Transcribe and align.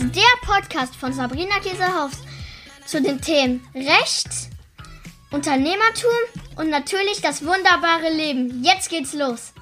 ist 0.00 0.14
der 0.14 0.22
Podcast 0.46 0.94
von 0.94 1.12
Sabrina 1.12 1.58
Käsehaus 1.58 2.12
zu 2.86 3.02
den 3.02 3.20
Themen 3.20 3.66
Recht, 3.74 4.28
Unternehmertum 5.32 6.10
und 6.56 6.70
natürlich 6.70 7.20
das 7.20 7.44
wunderbare 7.44 8.08
Leben. 8.12 8.62
Jetzt 8.62 8.90
geht's 8.90 9.12
los. 9.12 9.52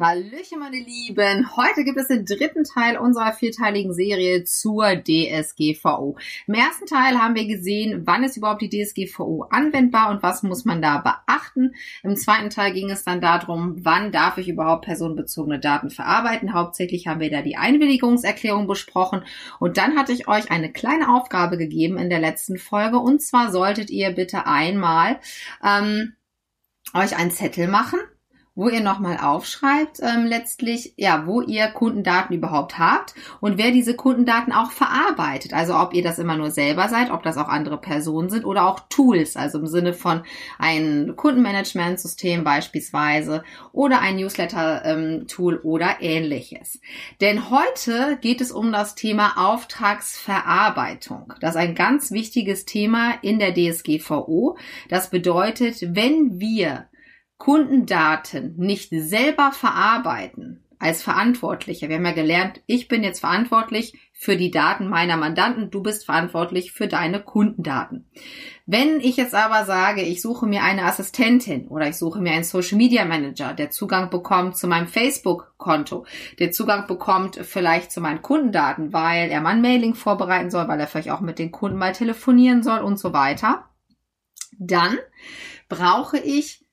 Hallöchen, 0.00 0.60
meine 0.60 0.78
Lieben. 0.78 1.56
Heute 1.56 1.82
gibt 1.82 1.98
es 1.98 2.06
den 2.06 2.24
dritten 2.24 2.62
Teil 2.62 2.98
unserer 2.98 3.32
vierteiligen 3.32 3.92
Serie 3.92 4.44
zur 4.44 4.94
DSGVO. 4.94 6.16
Im 6.46 6.54
ersten 6.54 6.86
Teil 6.86 7.18
haben 7.18 7.34
wir 7.34 7.48
gesehen, 7.48 8.02
wann 8.06 8.22
ist 8.22 8.36
überhaupt 8.36 8.62
die 8.62 8.68
DSGVO 8.68 9.48
anwendbar 9.50 10.10
und 10.10 10.22
was 10.22 10.44
muss 10.44 10.64
man 10.64 10.80
da 10.80 10.98
beachten. 10.98 11.74
Im 12.04 12.14
zweiten 12.14 12.48
Teil 12.48 12.74
ging 12.74 12.90
es 12.90 13.02
dann 13.02 13.20
darum, 13.20 13.74
wann 13.84 14.12
darf 14.12 14.38
ich 14.38 14.48
überhaupt 14.48 14.84
personenbezogene 14.84 15.58
Daten 15.58 15.90
verarbeiten. 15.90 16.54
Hauptsächlich 16.54 17.08
haben 17.08 17.18
wir 17.18 17.32
da 17.32 17.42
die 17.42 17.56
Einwilligungserklärung 17.56 18.68
besprochen 18.68 19.24
und 19.58 19.78
dann 19.78 19.98
hatte 19.98 20.12
ich 20.12 20.28
euch 20.28 20.48
eine 20.52 20.70
kleine 20.70 21.12
Aufgabe 21.12 21.58
gegeben 21.58 21.98
in 21.98 22.08
der 22.08 22.20
letzten 22.20 22.56
Folge 22.56 22.98
und 23.00 23.20
zwar 23.20 23.50
solltet 23.50 23.90
ihr 23.90 24.12
bitte 24.12 24.46
einmal 24.46 25.18
ähm, 25.64 26.14
euch 26.94 27.16
einen 27.16 27.32
Zettel 27.32 27.66
machen 27.66 27.98
wo 28.58 28.68
ihr 28.68 28.80
nochmal 28.80 29.18
aufschreibt, 29.22 30.00
ähm, 30.02 30.26
letztlich, 30.26 30.92
ja, 30.96 31.26
wo 31.26 31.42
ihr 31.42 31.68
Kundendaten 31.68 32.34
überhaupt 32.34 32.76
habt 32.76 33.14
und 33.38 33.56
wer 33.56 33.70
diese 33.70 33.94
Kundendaten 33.94 34.52
auch 34.52 34.72
verarbeitet. 34.72 35.54
Also 35.54 35.76
ob 35.76 35.94
ihr 35.94 36.02
das 36.02 36.18
immer 36.18 36.36
nur 36.36 36.50
selber 36.50 36.88
seid, 36.88 37.12
ob 37.12 37.22
das 37.22 37.36
auch 37.36 37.46
andere 37.46 37.78
Personen 37.78 38.30
sind 38.30 38.44
oder 38.44 38.66
auch 38.66 38.80
Tools, 38.88 39.36
also 39.36 39.60
im 39.60 39.68
Sinne 39.68 39.92
von 39.92 40.24
ein 40.58 41.14
Kundenmanagementsystem 41.14 42.42
beispielsweise 42.42 43.44
oder 43.70 44.00
ein 44.00 44.16
Newsletter-Tool 44.16 45.54
ähm, 45.54 45.60
oder 45.62 45.98
ähnliches. 46.00 46.80
Denn 47.20 47.50
heute 47.50 48.18
geht 48.20 48.40
es 48.40 48.50
um 48.50 48.72
das 48.72 48.96
Thema 48.96 49.34
Auftragsverarbeitung. 49.36 51.32
Das 51.40 51.50
ist 51.50 51.60
ein 51.60 51.76
ganz 51.76 52.10
wichtiges 52.10 52.64
Thema 52.64 53.14
in 53.22 53.38
der 53.38 53.54
DSGVO. 53.54 54.58
Das 54.88 55.10
bedeutet, 55.10 55.76
wenn 55.94 56.40
wir 56.40 56.88
Kundendaten 57.38 58.56
nicht 58.56 58.90
selber 58.90 59.52
verarbeiten 59.52 60.64
als 60.80 61.02
Verantwortlicher. 61.02 61.88
Wir 61.88 61.96
haben 61.96 62.04
ja 62.04 62.12
gelernt, 62.12 62.60
ich 62.66 62.88
bin 62.88 63.02
jetzt 63.02 63.20
verantwortlich 63.20 63.98
für 64.12 64.36
die 64.36 64.50
Daten 64.50 64.88
meiner 64.88 65.16
Mandanten, 65.16 65.70
du 65.70 65.82
bist 65.82 66.04
verantwortlich 66.04 66.72
für 66.72 66.88
deine 66.88 67.20
Kundendaten. 67.20 68.10
Wenn 68.66 69.00
ich 69.00 69.16
jetzt 69.16 69.34
aber 69.34 69.64
sage, 69.64 70.02
ich 70.02 70.20
suche 70.20 70.46
mir 70.46 70.62
eine 70.62 70.84
Assistentin 70.84 71.68
oder 71.68 71.88
ich 71.88 71.96
suche 71.96 72.20
mir 72.20 72.32
einen 72.32 72.44
Social 72.44 72.76
Media 72.76 73.04
Manager, 73.04 73.54
der 73.54 73.70
Zugang 73.70 74.10
bekommt 74.10 74.56
zu 74.56 74.66
meinem 74.66 74.88
Facebook-Konto, 74.88 76.06
der 76.38 76.52
Zugang 76.52 76.86
bekommt 76.86 77.36
vielleicht 77.36 77.90
zu 77.90 78.00
meinen 78.00 78.22
Kundendaten, 78.22 78.92
weil 78.92 79.30
er 79.30 79.40
mal 79.40 79.50
ein 79.50 79.62
Mailing 79.62 79.94
vorbereiten 79.94 80.50
soll, 80.50 80.68
weil 80.68 80.80
er 80.80 80.86
vielleicht 80.86 81.10
auch 81.10 81.20
mit 81.20 81.38
den 81.38 81.50
Kunden 81.50 81.78
mal 81.78 81.92
telefonieren 81.92 82.62
soll 82.62 82.80
und 82.80 82.98
so 82.98 83.12
weiter, 83.12 83.64
dann 84.58 84.98
brauche 85.68 86.18
ich 86.18 86.67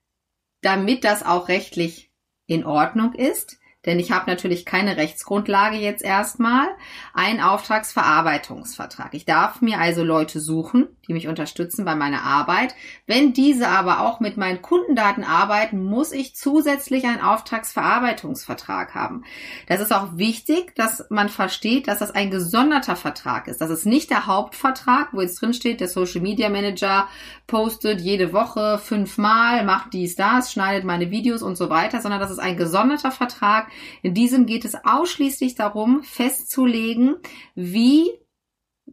damit 0.66 1.04
das 1.04 1.24
auch 1.24 1.48
rechtlich 1.48 2.12
in 2.48 2.66
Ordnung 2.66 3.14
ist, 3.14 3.60
denn 3.86 4.00
ich 4.00 4.12
habe 4.12 4.30
natürlich 4.30 4.66
keine 4.66 4.98
Rechtsgrundlage 4.98 5.78
jetzt 5.78 6.04
erstmal, 6.04 6.68
ein 7.14 7.40
Auftragsverarbeitungsvertrag. 7.40 9.14
Ich 9.14 9.26
darf 9.26 9.62
mir 9.62 9.80
also 9.80 10.04
Leute 10.04 10.40
suchen, 10.40 10.88
die 11.08 11.14
mich 11.14 11.28
unterstützen 11.28 11.86
bei 11.86 11.96
meiner 11.96 12.24
Arbeit. 12.24 12.76
Wenn 13.06 13.34
diese 13.34 13.68
aber 13.68 14.02
auch 14.02 14.20
mit 14.20 14.38
meinen 14.38 14.62
Kundendaten 14.62 15.24
arbeiten, 15.24 15.84
muss 15.84 16.12
ich 16.12 16.36
zusätzlich 16.36 17.06
einen 17.06 17.22
Auftragsverarbeitungsvertrag 17.22 18.96
haben. 18.96 19.24
Das 19.68 19.82
ist 19.82 19.94
auch 19.94 20.18
wichtig, 20.18 20.76
dass 20.76 21.06
man 21.10 21.30
versteht, 21.30 21.88
dass 21.88 22.00
das 22.00 22.12
ein 22.12 22.32
gesonderter 22.32 22.96
Vertrag 22.96 23.48
ist. 23.48 23.62
Das 23.62 23.70
ist 23.70 23.86
nicht 23.86 24.10
der 24.10 24.28
Hauptvertrag, 24.28 25.10
wo 25.14 25.22
jetzt 25.22 25.42
drin 25.42 25.54
steht, 25.54 25.80
der 25.80 25.88
Social 25.88 26.22
Media 26.22 26.50
Manager 26.50 27.08
postet 27.48 28.02
jede 28.02 28.34
Woche 28.34 28.80
fünfmal, 28.80 29.64
macht 29.66 29.94
dies, 29.94 30.16
das, 30.16 30.52
schneidet 30.52 30.84
meine 30.84 31.12
Videos 31.12 31.42
und 31.42 31.56
so 31.56 31.70
weiter, 31.70 32.02
sondern 32.02 32.20
das 32.20 32.32
ist 32.32 32.40
ein 32.40 32.58
gesonderter 32.58 33.12
Vertrag. 33.12 33.68
In 34.02 34.14
diesem 34.14 34.46
geht 34.46 34.66
es 34.66 34.76
ausschließlich 34.84 35.56
darum, 35.56 36.04
festzulegen, 36.04 37.16
wie 37.56 38.12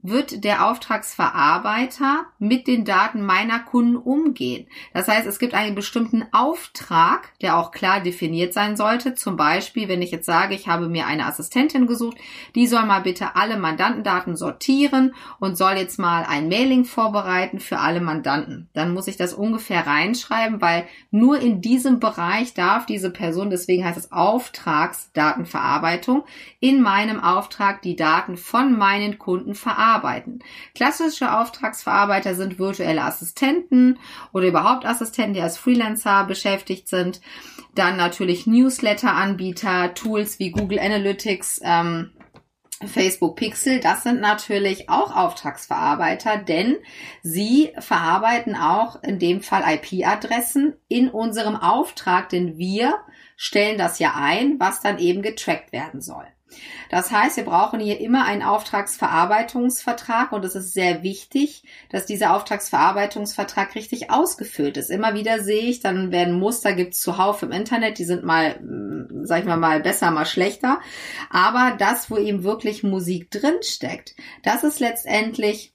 wird 0.00 0.44
der 0.44 0.66
Auftragsverarbeiter 0.66 2.25
mit 2.38 2.66
den 2.66 2.86
Daten 2.86 3.26
meiner 3.26 3.58
Kunden 3.58 3.97
umgehen. 3.97 4.66
Das 4.94 5.06
heißt, 5.06 5.26
es 5.26 5.38
gibt 5.38 5.53
einen 5.53 5.75
bestimmten 5.75 6.25
Auftrag, 6.32 7.38
der 7.41 7.58
auch 7.58 7.72
klar 7.72 8.00
definiert 8.00 8.54
sein 8.54 8.75
sollte. 8.76 9.14
Zum 9.14 9.36
Beispiel, 9.36 9.88
wenn 9.88 10.00
ich 10.00 10.10
jetzt 10.10 10.25
sage, 10.25 10.54
ich 10.54 10.66
habe 10.66 10.88
mir 10.88 11.06
eine 11.06 11.26
Assistentin 11.26 11.86
gesucht, 11.86 12.16
die 12.54 12.66
soll 12.66 12.86
mal 12.86 13.02
bitte 13.02 13.36
alle 13.36 13.58
Mandantendaten 13.58 14.34
sortieren 14.34 15.14
und 15.38 15.58
soll 15.58 15.75
jetzt 15.75 15.98
mal 15.98 16.25
ein 16.26 16.48
Mailing 16.48 16.86
vorbereiten 16.86 17.60
für 17.60 17.78
alle 17.78 18.00
Mandanten. 18.00 18.70
Dann 18.72 18.94
muss 18.94 19.08
ich 19.08 19.19
das 19.19 19.34
ungefähr 19.34 19.86
reinschreiben, 19.86 20.62
weil 20.62 20.86
nur 21.10 21.38
in 21.38 21.60
diesem 21.60 22.00
Bereich 22.00 22.54
darf 22.54 22.86
diese 22.86 23.10
Person, 23.10 23.50
deswegen 23.50 23.84
heißt 23.84 23.98
es 23.98 24.10
Auftragsdatenverarbeitung, 24.10 26.25
in 26.60 26.81
meinem 26.81 27.20
Auftrag 27.20 27.82
die 27.82 27.94
Daten 27.94 28.38
von 28.38 28.78
meinen 28.78 29.19
Kunden 29.19 29.54
verarbeiten 29.54 29.81
verarbeiten. 29.82 30.43
Klassische 30.75 31.37
Auftragsverarbeiter 31.37 32.34
sind 32.34 32.59
virtuelle 32.59 33.03
Assistenten 33.03 33.98
oder 34.32 34.47
überhaupt 34.47 34.87
Assistenten, 34.87 35.34
die 35.34 35.41
als 35.41 35.59
Freelancer 35.59 36.25
beschäftigt 36.25 36.88
sind. 36.88 37.20
Dann 37.75 37.97
natürlich 37.97 38.47
Newsletter-Anbieter, 38.47 39.94
Tools 39.94 40.38
wie 40.38 40.53
Google 40.53 40.78
Analytics, 40.78 41.60
ähm, 41.65 42.12
Facebook 42.84 43.37
Pixel, 43.37 43.78
das 43.78 44.03
sind 44.03 44.20
natürlich 44.20 44.88
auch 44.88 45.15
Auftragsverarbeiter, 45.15 46.38
denn 46.38 46.78
sie 47.22 47.72
verarbeiten 47.78 48.56
auch 48.56 49.00
in 49.04 49.20
dem 49.20 49.41
Fall 49.41 49.62
IP-Adressen 49.75 50.75
in 50.88 51.09
unserem 51.09 51.54
Auftrag, 51.54 52.28
denn 52.31 52.59
wir 52.59 52.99
stellen 53.37 53.78
das 53.78 54.00
ja 54.00 54.14
ein, 54.16 54.59
was 54.59 54.81
dann 54.81 54.99
eben 54.99 55.22
getrackt 55.22 55.70
werden 55.72 56.00
soll. 56.00 56.26
Das 56.88 57.10
heißt, 57.10 57.36
wir 57.36 57.44
brauchen 57.44 57.80
hier 57.80 58.00
immer 58.00 58.24
einen 58.24 58.42
Auftragsverarbeitungsvertrag 58.42 60.32
und 60.32 60.44
es 60.44 60.54
ist 60.54 60.72
sehr 60.74 61.02
wichtig, 61.02 61.64
dass 61.90 62.06
dieser 62.06 62.34
Auftragsverarbeitungsvertrag 62.34 63.74
richtig 63.74 64.10
ausgefüllt 64.10 64.76
ist. 64.76 64.90
Immer 64.90 65.14
wieder 65.14 65.42
sehe 65.42 65.62
ich, 65.62 65.80
dann 65.80 66.12
werden 66.12 66.38
Muster 66.38 66.74
gibt's 66.74 67.00
zuhauf 67.00 67.42
im 67.42 67.52
Internet, 67.52 67.98
die 67.98 68.04
sind 68.04 68.24
mal, 68.24 68.56
hm, 68.56 69.22
sag 69.24 69.40
ich 69.40 69.46
mal, 69.46 69.56
mal 69.56 69.80
besser, 69.80 70.10
mal 70.10 70.26
schlechter. 70.26 70.80
Aber 71.30 71.76
das, 71.78 72.10
wo 72.10 72.16
eben 72.16 72.44
wirklich 72.44 72.82
Musik 72.82 73.30
drinsteckt, 73.30 74.14
das 74.42 74.64
ist 74.64 74.80
letztendlich 74.80 75.72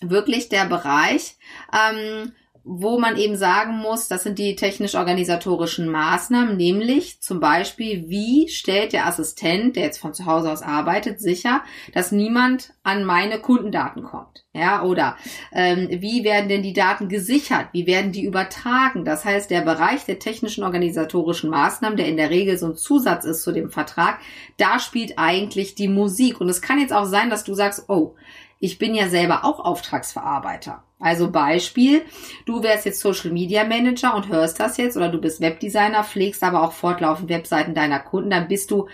wirklich 0.00 0.48
der 0.48 0.66
Bereich, 0.66 1.36
ähm, 1.72 2.32
wo 2.70 2.98
man 2.98 3.16
eben 3.16 3.36
sagen 3.36 3.78
muss, 3.78 4.08
das 4.08 4.22
sind 4.24 4.38
die 4.38 4.54
technisch-organisatorischen 4.54 5.88
Maßnahmen, 5.88 6.56
nämlich 6.56 7.22
zum 7.22 7.40
Beispiel, 7.40 8.08
wie 8.08 8.48
stellt 8.48 8.92
der 8.92 9.06
Assistent, 9.06 9.74
der 9.74 9.84
jetzt 9.84 9.98
von 9.98 10.12
zu 10.12 10.26
Hause 10.26 10.52
aus 10.52 10.60
arbeitet, 10.60 11.18
sicher, 11.18 11.62
dass 11.94 12.12
niemand 12.12 12.74
an 12.82 13.04
meine 13.04 13.38
Kundendaten 13.38 14.02
kommt. 14.02 14.44
Ja, 14.52 14.82
oder 14.82 15.16
ähm, 15.52 15.88
wie 15.90 16.24
werden 16.24 16.50
denn 16.50 16.62
die 16.62 16.74
Daten 16.74 17.08
gesichert? 17.08 17.68
Wie 17.72 17.86
werden 17.86 18.12
die 18.12 18.24
übertragen? 18.24 19.04
Das 19.04 19.24
heißt, 19.24 19.50
der 19.50 19.62
Bereich 19.62 20.04
der 20.04 20.18
technischen 20.18 20.62
organisatorischen 20.62 21.48
Maßnahmen, 21.48 21.96
der 21.96 22.08
in 22.08 22.18
der 22.18 22.28
Regel 22.28 22.58
so 22.58 22.66
ein 22.66 22.76
Zusatz 22.76 23.24
ist 23.24 23.42
zu 23.42 23.52
dem 23.52 23.70
Vertrag, 23.70 24.18
da 24.58 24.78
spielt 24.78 25.14
eigentlich 25.16 25.74
die 25.74 25.88
Musik. 25.88 26.40
Und 26.40 26.50
es 26.50 26.60
kann 26.60 26.80
jetzt 26.80 26.92
auch 26.92 27.06
sein, 27.06 27.30
dass 27.30 27.44
du 27.44 27.54
sagst, 27.54 27.84
oh, 27.88 28.14
ich 28.60 28.78
bin 28.78 28.94
ja 28.94 29.08
selber 29.08 29.44
auch 29.44 29.60
Auftragsverarbeiter. 29.60 30.82
Also 31.00 31.30
Beispiel, 31.30 32.02
du 32.44 32.62
wärst 32.62 32.84
jetzt 32.84 33.00
Social 33.00 33.30
Media 33.30 33.64
Manager 33.64 34.16
und 34.16 34.28
hörst 34.28 34.58
das 34.58 34.76
jetzt 34.78 34.96
oder 34.96 35.08
du 35.08 35.20
bist 35.20 35.40
Webdesigner, 35.40 36.02
pflegst 36.02 36.42
aber 36.42 36.62
auch 36.62 36.72
fortlaufend 36.72 37.28
Webseiten 37.28 37.74
deiner 37.74 38.00
Kunden, 38.00 38.30
dann 38.30 38.48
bist 38.48 38.70
du 38.72 38.88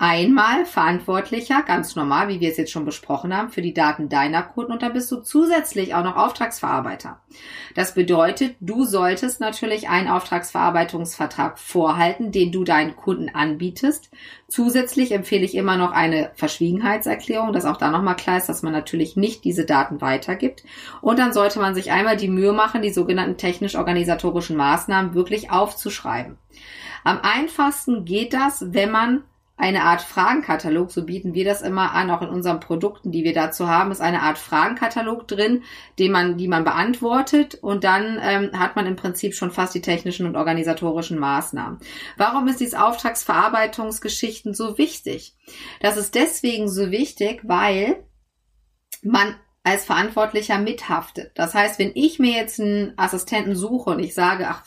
einmal 0.00 0.64
verantwortlicher, 0.64 1.62
ganz 1.62 1.94
normal, 1.94 2.28
wie 2.28 2.40
wir 2.40 2.50
es 2.50 2.56
jetzt 2.56 2.72
schon 2.72 2.86
besprochen 2.86 3.36
haben, 3.36 3.50
für 3.50 3.60
die 3.60 3.74
Daten 3.74 4.08
deiner 4.08 4.42
Kunden 4.42 4.72
und 4.72 4.80
dann 4.80 4.94
bist 4.94 5.12
du 5.12 5.16
zusätzlich 5.16 5.94
auch 5.94 6.02
noch 6.02 6.16
Auftragsverarbeiter. 6.16 7.20
Das 7.74 7.92
bedeutet, 7.92 8.56
du 8.60 8.84
solltest 8.84 9.40
natürlich 9.40 9.90
einen 9.90 10.08
Auftragsverarbeitungsvertrag 10.08 11.58
vorhalten, 11.58 12.32
den 12.32 12.50
du 12.50 12.64
deinen 12.64 12.96
Kunden 12.96 13.28
anbietest. 13.28 14.10
Zusätzlich 14.48 15.12
empfehle 15.12 15.44
ich 15.44 15.54
immer 15.54 15.76
noch 15.76 15.92
eine 15.92 16.30
Verschwiegenheitserklärung, 16.34 17.52
dass 17.52 17.66
auch 17.66 17.76
da 17.76 17.90
nochmal 17.90 18.16
klar 18.16 18.38
ist, 18.38 18.48
dass 18.48 18.62
man 18.62 18.72
natürlich 18.72 19.16
nicht 19.16 19.44
diese 19.44 19.66
Daten 19.66 20.00
weitergibt. 20.00 20.64
Und 21.02 21.18
dann 21.18 21.34
sollte 21.34 21.60
man 21.60 21.74
sich 21.74 21.92
einmal 21.92 22.16
die 22.16 22.28
Mühe 22.28 22.54
machen, 22.54 22.80
die 22.80 22.90
sogenannten 22.90 23.36
technisch-organisatorischen 23.36 24.56
Maßnahmen 24.56 25.12
wirklich 25.12 25.50
aufzuschreiben. 25.50 26.38
Am 27.04 27.18
einfachsten 27.22 28.06
geht 28.06 28.32
das, 28.32 28.64
wenn 28.72 28.90
man 28.90 29.24
eine 29.60 29.84
Art 29.84 30.00
Fragenkatalog, 30.00 30.90
so 30.90 31.04
bieten 31.04 31.34
wir 31.34 31.44
das 31.44 31.60
immer 31.60 31.92
an, 31.92 32.10
auch 32.10 32.22
in 32.22 32.28
unseren 32.28 32.60
Produkten, 32.60 33.12
die 33.12 33.24
wir 33.24 33.34
dazu 33.34 33.68
haben, 33.68 33.92
ist 33.92 34.00
eine 34.00 34.22
Art 34.22 34.38
Fragenkatalog 34.38 35.28
drin, 35.28 35.62
den 35.98 36.12
man, 36.12 36.38
die 36.38 36.48
man 36.48 36.64
beantwortet 36.64 37.56
und 37.60 37.84
dann 37.84 38.18
ähm, 38.22 38.58
hat 38.58 38.74
man 38.74 38.86
im 38.86 38.96
Prinzip 38.96 39.34
schon 39.34 39.50
fast 39.50 39.74
die 39.74 39.82
technischen 39.82 40.26
und 40.26 40.36
organisatorischen 40.36 41.18
Maßnahmen. 41.18 41.78
Warum 42.16 42.48
ist 42.48 42.60
diese 42.60 42.82
Auftragsverarbeitungsgeschichten 42.82 44.54
so 44.54 44.78
wichtig? 44.78 45.36
Das 45.80 45.98
ist 45.98 46.14
deswegen 46.14 46.68
so 46.68 46.90
wichtig, 46.90 47.40
weil 47.44 48.04
man 49.02 49.36
als 49.62 49.84
Verantwortlicher 49.84 50.58
mithaftet. 50.58 51.32
Das 51.34 51.54
heißt, 51.54 51.78
wenn 51.78 51.92
ich 51.94 52.18
mir 52.18 52.32
jetzt 52.32 52.60
einen 52.60 52.94
Assistenten 52.96 53.54
suche 53.54 53.90
und 53.90 53.98
ich 53.98 54.14
sage, 54.14 54.48
ach, 54.48 54.64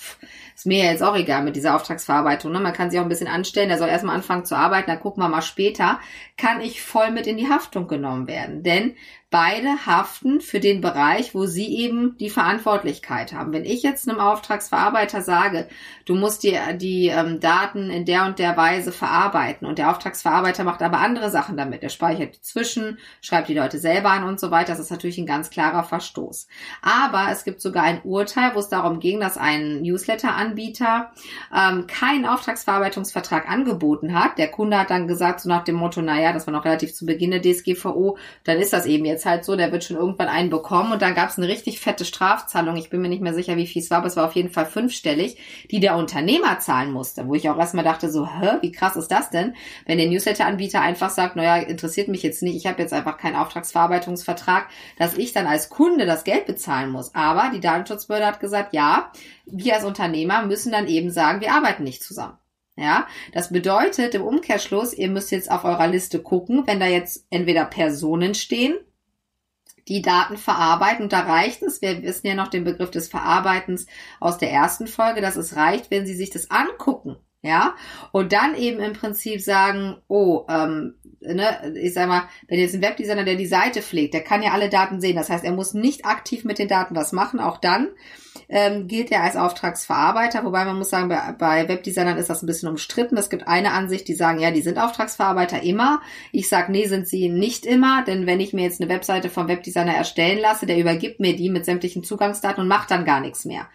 ist 0.56 0.66
mir 0.66 0.84
jetzt 0.86 1.04
auch 1.04 1.16
egal 1.16 1.44
mit 1.44 1.56
dieser 1.56 1.76
Auftragsverarbeitung. 1.76 2.52
Ne? 2.52 2.60
Man 2.60 2.74
kann 2.74 2.90
sich 2.90 3.00
auch 3.00 3.04
ein 3.04 3.10
bisschen 3.10 3.28
anstellen, 3.28 3.70
der 3.70 3.78
soll 3.78 3.90
erstmal 3.90 4.16
anfangen 4.16 4.46
zu 4.46 4.56
arbeiten, 4.56 4.90
dann 4.90 5.00
gucken 5.00 5.24
wir 5.24 5.30
mal 5.30 5.42
später, 5.42 6.00
kann 6.38 6.62
ich 6.62 6.82
voll 6.82 7.12
mit 7.12 7.28
in 7.28 7.38
die 7.38 7.50
Haftung 7.50 7.88
genommen 7.88 8.28
werden. 8.28 8.64
Denn 8.64 8.96
beide 9.34 9.88
haften 9.88 10.42
für 10.42 10.60
den 10.60 10.80
Bereich, 10.80 11.34
wo 11.34 11.48
sie 11.48 11.66
eben 11.76 12.16
die 12.20 12.30
Verantwortlichkeit 12.30 13.34
haben. 13.34 13.52
Wenn 13.52 13.66
ich 13.66 13.82
jetzt 13.82 14.08
einem 14.08 14.20
Auftragsverarbeiter 14.20 15.24
sage, 15.24 15.68
du 16.06 16.14
musst 16.14 16.44
die, 16.44 16.56
die 16.76 17.08
ähm, 17.08 17.40
Daten 17.40 17.90
in 17.90 18.06
der 18.06 18.26
und 18.26 18.38
der 18.38 18.56
Weise 18.58 18.92
verarbeiten 18.92 19.66
und 19.66 19.80
der 19.80 19.90
Auftragsverarbeiter 19.90 20.64
macht 20.64 20.84
aber 20.84 21.00
andere 21.00 21.32
Sachen 21.32 21.58
damit, 21.58 21.82
er 21.82 21.90
speichert 21.90 22.36
zwischen, 22.44 23.00
schreibt 23.22 23.50
die 23.50 23.56
Leute 23.56 23.80
selber 23.80 24.12
an 24.12 24.24
und 24.24 24.40
so 24.40 24.52
weiter, 24.52 24.74
das 24.74 24.80
ist 24.80 24.92
natürlich 24.92 25.18
ein 25.18 25.26
ganz 25.26 25.50
klarer 25.50 25.84
Verstoß. 25.84 26.48
Aber 26.84 27.30
es 27.32 27.44
gibt 27.44 27.60
sogar 27.60 27.86
ein 27.86 28.04
Urteil, 28.04 28.54
wo 28.54 28.60
es 28.60 28.70
darum 28.70 29.00
ging, 29.00 29.20
dass 29.20 29.38
ein 29.38 29.82
Newsletter-Anbieter 29.82 31.12
ähm, 31.52 31.88
keinen 31.88 32.28
Auftragsverarbeitungsvertrag 32.28 33.50
angeboten 33.50 34.14
hat. 34.14 34.38
Der 34.38 34.52
Kunde 34.52 34.78
hat 34.78 34.92
dann 34.92 35.08
gesagt, 35.08 35.40
so 35.40 35.50
nach 35.50 35.64
dem 35.64 35.76
Motto, 35.76 36.04
naja, 36.04 36.34
das 36.34 36.46
war 36.46 36.54
noch 36.54 36.66
relativ 36.66 36.94
zu 36.94 37.08
Beginn 37.08 37.32
der 37.32 37.42
DSGVO, 37.42 38.20
dann 38.44 38.60
ist 38.60 38.74
das 38.74 38.86
eben 38.86 39.06
jetzt 39.06 39.23
jetzt 39.24 39.30
halt 39.30 39.46
so, 39.46 39.56
der 39.56 39.72
wird 39.72 39.84
schon 39.84 39.98
irgendwann 39.98 40.28
einen 40.28 40.50
bekommen 40.50 40.92
und 40.92 41.02
dann 41.02 41.16
gab 41.16 41.30
es 41.30 41.38
eine 41.38 41.48
richtig 41.48 41.80
fette 41.80 42.06
Strafzahlung. 42.06 42.76
Ich 42.76 42.90
bin 42.90 43.02
mir 43.02 43.10
nicht 43.10 43.22
mehr 43.22 43.34
sicher, 43.34 43.56
wie 43.56 43.68
viel 43.68 43.82
es 43.82 43.90
war, 43.90 44.00
aber 44.00 44.08
es 44.08 44.16
war 44.16 44.26
auf 44.26 44.36
jeden 44.36 44.50
Fall 44.50 44.66
fünfstellig, 44.66 45.38
die 45.72 45.80
der 45.80 45.96
Unternehmer 45.96 46.60
zahlen 46.60 46.92
musste, 46.92 47.28
wo 47.28 47.34
ich 47.34 47.50
auch 47.50 47.58
erstmal 47.58 47.84
dachte 47.84 48.10
so, 48.10 48.28
hä, 48.28 48.58
wie 48.62 48.72
krass 48.72 48.96
ist 48.96 49.10
das 49.10 49.30
denn, 49.30 49.56
wenn 49.86 49.98
der 49.98 50.08
Newsletter-Anbieter 50.08 50.82
einfach 50.82 51.10
sagt, 51.10 51.36
naja, 51.36 51.58
interessiert 51.58 52.08
mich 52.08 52.24
jetzt 52.24 52.44
nicht, 52.44 52.56
ich 52.56 52.68
habe 52.68 52.82
jetzt 52.82 52.94
einfach 52.94 53.18
keinen 53.18 53.36
Auftragsverarbeitungsvertrag, 53.36 54.68
dass 54.98 55.18
ich 55.18 55.34
dann 55.34 55.48
als 55.48 55.70
Kunde 55.70 56.06
das 56.06 56.24
Geld 56.24 56.46
bezahlen 56.46 56.92
muss. 56.92 57.16
Aber 57.16 57.52
die 57.54 57.62
Datenschutzbehörde 57.62 58.28
hat 58.28 58.40
gesagt, 58.40 58.74
ja, 58.74 59.12
wir 59.46 59.76
als 59.76 59.86
Unternehmer 59.86 60.46
müssen 60.46 60.72
dann 60.72 60.88
eben 60.88 61.10
sagen, 61.10 61.42
wir 61.42 61.54
arbeiten 61.54 61.84
nicht 61.84 62.04
zusammen. 62.04 62.38
Ja, 62.76 63.06
das 63.34 63.52
bedeutet 63.52 64.16
im 64.16 64.24
Umkehrschluss, 64.24 64.96
ihr 64.96 65.08
müsst 65.08 65.30
jetzt 65.30 65.52
auf 65.52 65.64
eurer 65.64 65.88
Liste 65.88 66.20
gucken, 66.20 66.64
wenn 66.66 66.80
da 66.80 66.88
jetzt 66.88 67.28
entweder 67.30 67.66
Personen 67.66 68.34
stehen, 68.34 68.76
die 69.88 70.02
Daten 70.02 70.38
verarbeiten. 70.38 71.04
Und 71.04 71.14
da 71.14 71.22
reicht 71.22 71.62
es, 71.62 71.82
wir 71.82 72.02
wissen 72.04 72.28
ja 72.28 72.36
noch 72.36 72.48
den 72.48 72.64
Begriff 72.64 72.92
des 72.92 73.08
Verarbeitens 73.08 73.86
aus 74.20 74.38
der 74.38 74.52
ersten 74.52 74.88
Folge, 74.88 75.22
dass 75.22 75.36
es 75.36 75.56
reicht, 75.56 75.92
wenn 75.92 76.06
Sie 76.06 76.16
sich 76.16 76.30
das 76.30 76.52
angucken. 76.52 77.18
Ja, 77.46 77.76
und 78.14 78.32
dann 78.32 78.56
eben 78.56 78.80
im 78.80 78.94
Prinzip 78.94 79.42
sagen, 79.42 79.98
oh, 80.08 80.46
ähm, 80.48 80.96
ne, 81.20 81.74
ich 81.76 81.94
sag 81.94 82.08
mal, 82.08 82.30
wenn 82.48 82.58
jetzt 82.58 82.74
ein 82.74 82.82
Webdesigner, 82.82 83.26
der 83.26 83.36
die 83.36 83.46
Seite 83.46 83.82
pflegt, 83.82 84.14
der 84.14 84.24
kann 84.24 84.42
ja 84.42 84.52
alle 84.54 84.70
Daten 84.70 85.02
sehen. 85.02 85.18
Das 85.18 85.30
heißt, 85.30 85.44
er 85.44 85.52
muss 85.52 85.74
nicht 85.74 86.06
aktiv 86.06 86.46
mit 86.46 86.58
den 86.58 86.70
Daten 86.70 86.96
was 86.96 87.12
machen. 87.12 87.42
Auch 87.42 87.58
dann 87.58 87.90
ähm, 88.50 88.88
gilt 88.88 89.12
er 89.12 89.24
als 89.24 89.36
Auftragsverarbeiter, 89.36 90.44
wobei 90.46 90.66
man 90.66 90.78
muss 90.78 90.90
sagen, 90.90 91.10
bei, 91.10 91.34
bei 91.38 91.68
Webdesignern 91.68 92.18
ist 92.18 92.30
das 92.30 92.44
ein 92.44 92.48
bisschen 92.48 92.70
umstritten. 92.70 93.18
Es 93.18 93.30
gibt 93.30 93.48
eine 93.48 93.72
Ansicht, 93.72 94.08
die 94.08 94.14
sagen, 94.14 94.40
ja, 94.40 94.52
die 94.52 94.62
sind 94.62 94.78
Auftragsverarbeiter 94.78 95.64
immer. 95.64 96.02
Ich 96.32 96.50
sage, 96.50 96.72
nee, 96.72 96.88
sind 96.88 97.08
sie 97.08 97.30
nicht 97.30 97.66
immer, 97.66 98.04
denn 98.04 98.26
wenn 98.26 98.40
ich 98.40 98.54
mir 98.54 98.64
jetzt 98.64 98.82
eine 98.82 98.90
Webseite 98.90 99.30
vom 99.30 99.48
Webdesigner 99.48 99.96
erstellen 99.96 100.40
lasse, 100.40 100.66
der 100.66 100.78
übergibt 100.78 101.20
mir 101.20 101.36
die 101.36 101.50
mit 101.50 101.66
sämtlichen 101.66 102.04
Zugangsdaten 102.04 102.62
und 102.62 102.68
macht 102.68 102.92
dann 102.92 103.06
gar 103.06 103.20
nichts 103.20 103.46
mehr 103.46 103.68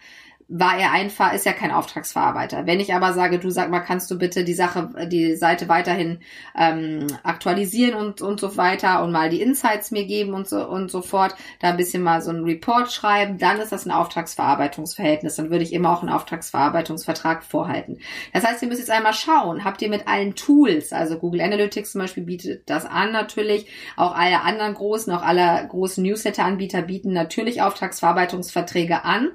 war 0.51 0.79
er 0.79 0.91
einfach, 0.91 1.31
ist 1.33 1.45
ja 1.45 1.53
kein 1.53 1.69
Auftragsverarbeiter. 1.69 2.65
Wenn 2.65 2.79
ich 2.79 2.95
aber 2.95 3.13
sage, 3.13 3.37
du 3.37 3.51
sag 3.51 3.69
mal, 3.69 3.81
kannst 3.81 4.09
du 4.09 4.17
bitte 4.17 4.43
die 4.43 4.55
Sache, 4.55 4.89
die 5.07 5.35
Seite 5.35 5.69
weiterhin 5.69 6.21
ähm, 6.57 7.05
aktualisieren 7.21 7.93
und, 7.93 8.23
und 8.23 8.39
so 8.39 8.57
weiter 8.57 9.03
und 9.03 9.11
mal 9.11 9.29
die 9.29 9.43
Insights 9.43 9.91
mir 9.91 10.05
geben 10.05 10.33
und 10.33 10.49
so 10.49 10.67
und 10.67 10.89
so 10.89 11.03
fort, 11.03 11.35
da 11.59 11.69
ein 11.69 11.77
bisschen 11.77 12.01
mal 12.01 12.23
so 12.23 12.31
ein 12.31 12.43
Report 12.43 12.91
schreiben, 12.91 13.37
dann 13.37 13.59
ist 13.59 13.71
das 13.71 13.85
ein 13.85 13.91
Auftragsverarbeitungsverhältnis. 13.91 15.35
Dann 15.35 15.51
würde 15.51 15.63
ich 15.63 15.71
immer 15.71 15.91
auch 15.91 16.01
einen 16.01 16.11
Auftragsverarbeitungsvertrag 16.11 17.43
vorhalten. 17.43 17.99
Das 18.33 18.43
heißt, 18.43 18.63
ihr 18.63 18.69
müsst 18.69 18.79
jetzt 18.79 18.91
einmal 18.91 19.13
schauen, 19.13 19.63
habt 19.63 19.83
ihr 19.83 19.89
mit 19.89 20.07
allen 20.07 20.33
Tools, 20.33 20.91
also 20.93 21.19
Google 21.19 21.41
Analytics 21.41 21.91
zum 21.91 22.01
Beispiel 22.01 22.23
bietet 22.23 22.67
das 22.67 22.87
an 22.87 23.11
natürlich, 23.11 23.67
auch 23.95 24.15
alle 24.15 24.41
anderen 24.41 24.73
großen, 24.73 25.13
auch 25.13 25.21
alle 25.21 25.67
großen 25.67 26.03
Newsletter-Anbieter 26.03 26.81
bieten 26.81 27.13
natürlich 27.13 27.61
Auftragsverarbeitungsverträge 27.61 29.05
an. 29.05 29.29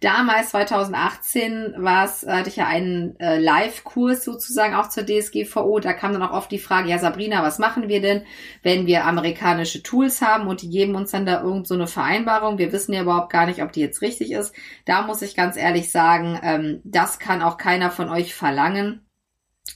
Damals 0.00 0.51
2018 0.52 1.76
war 1.78 2.04
es, 2.04 2.26
hatte 2.26 2.50
ich 2.50 2.56
ja 2.56 2.66
einen 2.66 3.18
äh, 3.18 3.38
Live-Kurs 3.38 4.22
sozusagen 4.22 4.74
auch 4.74 4.90
zur 4.90 5.04
DSGVO. 5.04 5.80
Da 5.80 5.94
kam 5.94 6.12
dann 6.12 6.22
auch 6.22 6.32
oft 6.32 6.52
die 6.52 6.58
Frage, 6.58 6.90
ja 6.90 6.98
Sabrina, 6.98 7.42
was 7.42 7.58
machen 7.58 7.88
wir 7.88 8.02
denn, 8.02 8.24
wenn 8.62 8.86
wir 8.86 9.06
amerikanische 9.06 9.82
Tools 9.82 10.20
haben 10.20 10.48
und 10.48 10.60
die 10.60 10.68
geben 10.68 10.94
uns 10.94 11.10
dann 11.10 11.24
da 11.24 11.42
irgend 11.42 11.66
so 11.66 11.74
eine 11.74 11.86
Vereinbarung? 11.86 12.58
Wir 12.58 12.70
wissen 12.70 12.92
ja 12.92 13.00
überhaupt 13.00 13.32
gar 13.32 13.46
nicht, 13.46 13.62
ob 13.62 13.72
die 13.72 13.80
jetzt 13.80 14.02
richtig 14.02 14.30
ist. 14.32 14.54
Da 14.84 15.02
muss 15.02 15.22
ich 15.22 15.34
ganz 15.34 15.56
ehrlich 15.56 15.90
sagen, 15.90 16.38
ähm, 16.42 16.80
das 16.84 17.18
kann 17.18 17.40
auch 17.40 17.56
keiner 17.56 17.90
von 17.90 18.10
euch 18.10 18.34
verlangen 18.34 19.06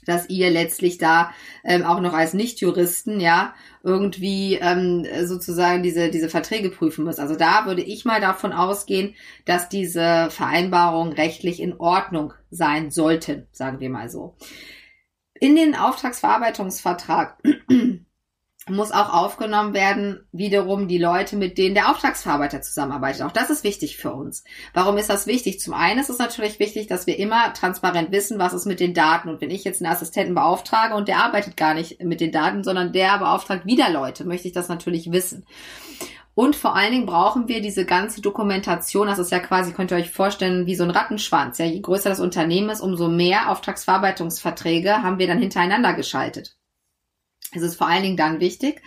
dass 0.04 0.28
ihr 0.28 0.50
letztlich 0.50 0.98
da 0.98 1.32
ähm, 1.64 1.84
auch 1.84 2.00
noch 2.00 2.12
als 2.12 2.32
Nichtjuristen 2.34 3.20
ja 3.20 3.54
irgendwie 3.82 4.54
ähm, 4.54 5.06
sozusagen 5.24 5.82
diese 5.82 6.10
diese 6.10 6.28
Verträge 6.28 6.70
prüfen 6.70 7.04
müsst. 7.04 7.20
Also 7.20 7.36
da 7.36 7.66
würde 7.66 7.82
ich 7.82 8.04
mal 8.04 8.20
davon 8.20 8.52
ausgehen, 8.52 9.14
dass 9.44 9.68
diese 9.68 10.28
Vereinbarungen 10.30 11.12
rechtlich 11.12 11.60
in 11.60 11.78
Ordnung 11.78 12.32
sein 12.50 12.90
sollten, 12.90 13.46
sagen 13.52 13.80
wir 13.80 13.90
mal 13.90 14.08
so. 14.08 14.36
In 15.38 15.54
den 15.54 15.74
Auftragsverarbeitungsvertrag 15.74 17.38
muss 18.68 18.90
auch 18.90 19.12
aufgenommen 19.12 19.74
werden, 19.74 20.26
wiederum 20.32 20.88
die 20.88 20.98
Leute, 20.98 21.36
mit 21.36 21.56
denen 21.56 21.76
der 21.76 21.88
Auftragsverarbeiter 21.90 22.62
zusammenarbeitet. 22.62 23.22
Auch 23.22 23.30
das 23.30 23.48
ist 23.48 23.62
wichtig 23.62 23.96
für 23.96 24.12
uns. 24.12 24.42
Warum 24.74 24.96
ist 24.96 25.08
das 25.08 25.28
wichtig? 25.28 25.60
Zum 25.60 25.72
einen 25.72 26.00
ist 26.00 26.10
es 26.10 26.18
natürlich 26.18 26.58
wichtig, 26.58 26.88
dass 26.88 27.06
wir 27.06 27.18
immer 27.18 27.52
transparent 27.52 28.10
wissen, 28.10 28.40
was 28.40 28.52
ist 28.52 28.66
mit 28.66 28.80
den 28.80 28.92
Daten. 28.92 29.28
Und 29.28 29.40
wenn 29.40 29.52
ich 29.52 29.62
jetzt 29.62 29.82
einen 29.82 29.92
Assistenten 29.92 30.34
beauftrage 30.34 30.96
und 30.96 31.06
der 31.06 31.18
arbeitet 31.18 31.56
gar 31.56 31.74
nicht 31.74 32.02
mit 32.02 32.20
den 32.20 32.32
Daten, 32.32 32.64
sondern 32.64 32.92
der 32.92 33.18
beauftragt 33.18 33.66
wieder 33.66 33.88
Leute, 33.88 34.24
möchte 34.24 34.48
ich 34.48 34.54
das 34.54 34.68
natürlich 34.68 35.12
wissen. 35.12 35.46
Und 36.34 36.56
vor 36.56 36.74
allen 36.74 36.92
Dingen 36.92 37.06
brauchen 37.06 37.48
wir 37.48 37.62
diese 37.62 37.84
ganze 37.86 38.20
Dokumentation. 38.20 39.06
Das 39.06 39.20
ist 39.20 39.30
ja 39.30 39.38
quasi, 39.38 39.72
könnt 39.72 39.92
ihr 39.92 39.96
euch 39.96 40.10
vorstellen, 40.10 40.66
wie 40.66 40.74
so 40.74 40.82
ein 40.82 40.90
Rattenschwanz. 40.90 41.58
Ja, 41.58 41.64
je 41.64 41.80
größer 41.80 42.10
das 42.10 42.20
Unternehmen 42.20 42.70
ist, 42.70 42.80
umso 42.80 43.08
mehr 43.08 43.48
Auftragsverarbeitungsverträge 43.50 45.02
haben 45.02 45.18
wir 45.20 45.28
dann 45.28 45.38
hintereinander 45.38 45.94
geschaltet. 45.94 46.56
Es 47.56 47.62
ist 47.62 47.76
vor 47.76 47.88
allen 47.88 48.02
Dingen 48.02 48.16
dann 48.16 48.40
wichtig, 48.40 48.82